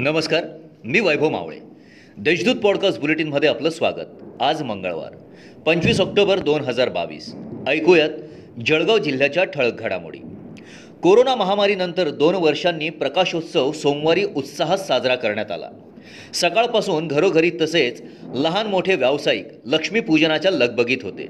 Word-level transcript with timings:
नमस्कार 0.00 0.44
मी 0.84 1.00
वैभव 1.00 1.28
मावळे. 1.28 1.58
देशदूत 2.18 2.56
पॉडकास्ट 2.56 3.00
बुलेटिनमध्ये 3.00 3.48
आपलं 3.48 3.70
स्वागत. 3.70 4.42
आज 4.42 4.62
मंगळवार 4.62 5.16
पंचवीस 5.66 6.00
ऑक्टोबर 6.00 6.38
दोन 6.38 6.60
हजार 6.60 6.88
बावीस. 6.88 7.34
ऐकूयात 7.68 8.08
जळगाव 8.66 8.98
जिल्ह्याच्या 8.98 9.44
ठळक 9.44 9.80
घडामोडी. 9.80 10.18
कोरोना 11.02 11.34
महामारीनंतर 11.34 12.08
दोन 12.08 12.34
वर्षांनी 12.34 12.90
प्रकाशोत्सव 12.90 13.72
सोमवारी 13.72 14.24
उत्साहात 14.36 14.78
साजरा 14.78 15.14
करण्यात 15.14 15.50
आला. 15.50 15.70
सकाळपासून 16.34 17.08
घरोघरी 17.08 17.50
तसेच 17.60 18.02
लहान 18.34 18.66
मोठे 18.66 18.94
व्यावसायिक 18.94 19.46
लक्ष्मीपूजनाच्या 19.64 20.50
लगबगीत 20.50 20.98
होते. 21.02 21.28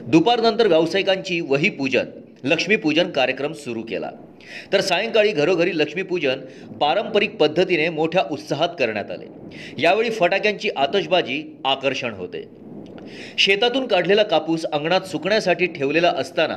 दुपारनंतर 0.00 0.66
व्यावसायिकांची 0.66 1.40
वही 1.40 1.68
पूजन 1.68 2.04
लक्ष्मीपूजन 2.46 3.10
कार्यक्रम 3.10 3.52
सुरू 3.52 3.82
केला. 3.82 4.10
तर 4.72 4.80
सायंकाळी 4.80 5.32
घरोघरी 5.32 5.78
लक्ष्मीपूजन 5.78 6.40
पारंपरिक 6.80 7.36
पद्धतीने 7.36 7.88
मोठ्या 7.88 8.22
उत्साहात 8.30 8.68
करण्यात 8.78 9.10
आले. 9.10 9.26
यावेळी 9.82 10.10
फटाक्यांची 10.10 10.70
आतषबाजी 10.76 11.42
आकर्षण 11.64 12.12
होते. 12.12 12.48
शेतातून 13.38 13.86
काढलेला 13.86 14.22
कापूस 14.22 14.64
अंगणात 14.64 15.00
सुकण्यासाठी 15.00 15.66
ठेवलेला 15.66 16.08
असताना 16.08 16.56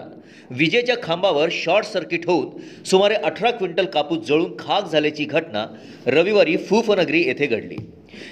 विजेच्या 0.49 0.95
खांबावर 1.03 1.49
शॉर्ट 1.51 1.85
सर्किट 1.85 2.25
होऊन 2.25 2.83
सुमारे 2.83 3.13
अठरा 3.13 3.51
क्विंटल 3.51 3.85
कापूस 3.85 4.27
जळून 4.27 4.55
खाक 4.59 4.91
झाल्याची 4.91 5.23
घटना 5.23 5.65
रविवारी 6.07 6.57
फुफनगरी 6.57 7.21
येथे 7.21 7.45
घडली. 7.45 7.77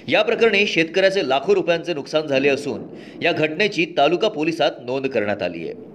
या 0.08 0.22
प्रकरणी 0.22 0.66
शेतकऱ्याचे 0.67 1.28
लाखो 1.30 1.55
रुपयांचे 1.55 1.94
नुकसान 1.94 2.28
झाले 2.28 2.50
असून 2.50 2.81
या 3.23 3.31
घटनेची 3.31 3.86
तालुका 3.98 4.28
पोलिसात 4.28 4.72
नोंद 4.86 5.08
करण्यात 5.08 5.44
आली 5.44 5.64
आहे. 5.64 5.87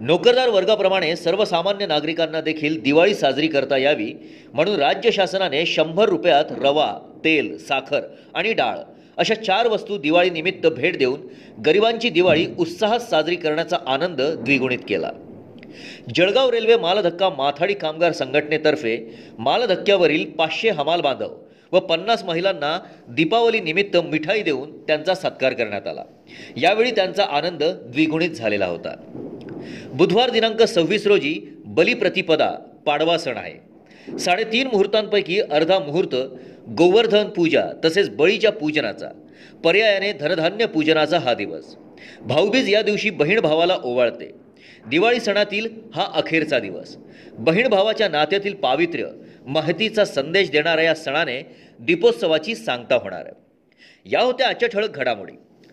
नोकरदार 0.00 0.48
वर्गाप्रमाणे 0.48 1.16
सर्वसामान्य 1.16 1.86
नागरिकांना 1.86 2.40
देखील 2.40 2.80
दिवाळी 2.80 3.14
साजरी 3.14 3.46
करता 3.46 3.76
यावी 3.76 4.12
म्हणून 4.54 4.76
राज्य 4.76 5.10
शासनाने 5.10 5.66
शंभर 5.66 6.08
रुपयात 6.08 6.44
रवा 6.50 6.92
तेल 7.24 7.58
साखर 7.58 8.00
आणि 8.34 8.52
डाळ 8.52 8.78
अशा 9.16 9.34
चार 9.34 9.66
वस्तू 9.66 9.98
दिवाळीनिमित्त 9.98 10.66
भेट 10.66 10.98
देऊन 10.98 11.20
गरिबांची 11.66 12.10
दिवाळी 12.10 12.46
उत्साहात 12.58 12.98
साजरी 12.98 13.36
करण्याचा 13.36 13.76
आनंद 13.86 14.20
द्विगुणित 14.20 14.78
केला. 14.88 15.10
जळगाव 16.14 16.50
रेल्वे 16.50 16.76
मालधक्का 16.76 17.28
माथाडी 17.28 17.74
कामगार 17.74 18.12
संघटनेतर्फे 18.12 19.14
मालधक्क्यावरील 19.38 20.30
पाचशे 20.30 20.70
हमाल 20.70 21.00
बांधव 21.00 21.34
व 21.72 21.80
पन्नास 21.80 22.24
महिलांना 22.24 22.78
दीपावली 23.08 23.60
निमित्त 23.60 23.96
मिठाई 23.96 24.42
देऊन 24.42 24.78
त्यांचा 24.78 25.14
सत्कार 25.14 25.52
करण्यात 25.52 25.86
आला. 25.86 26.02
यावेळी 26.56 26.90
त्यांचा 26.90 27.24
आनंद 27.24 27.62
द्विगुणित 27.64 28.30
झालेला 28.30 28.66
होता. 28.66 28.94
बुधवार 29.92 30.30
दिनांक 30.30 30.62
सव्वीस 30.62 31.06
रोजी 31.06 31.60
बलिप्रतिपदा 31.64 32.50
पाडवा 32.86 33.18
सण 33.18 33.36
आहे. 33.36 34.18
साडेतीन 34.18 34.66
मुहूर्तांपैकी 34.66 35.40
अर्धा 35.40 35.78
मुहूर्त 35.78 36.14
गोवर्धन 36.68 37.28
पूजा 37.28 37.64
तसेच 37.84 38.10
बळीच्या 38.10 38.52
पूजनाचा 38.52 39.08
पर्यायाने 39.64 40.12
धनधान्य 40.12 40.66
पूजनाचा 40.66 41.18
हा 41.18 41.34
दिवस. 41.34 41.76
भाऊबीज 42.20 42.68
या 42.74 42.82
दिवशी 42.82 43.10
बहीण 43.10 43.40
भावाला 43.40 43.76
ओवाळते. 43.84 44.30
दिवाळी 44.90 45.20
सणातील 45.20 45.66
हा 45.94 46.06
अखेरचा 46.14 46.58
दिवस. 46.58 46.96
बहीण 47.38 47.68
भावाच्या 47.68 48.08
नात्यातील 48.08 48.54
पावित्र्य 48.54 49.06
महतीचा 49.46 50.04
संदेश 50.04 50.50
देणाऱ्या 50.50 50.84
या 50.84 50.94
सणाने 50.94 51.40
दीपोत्सवाची 51.80 52.54
सांगता 52.54 52.94
होणार. 52.94 53.24
आहे 53.26 54.10
या 54.12 54.20
होत्या 54.20 54.48
आजच्या 54.48 54.68
ठळक 54.68 54.96
घडामोडी. 54.96 55.32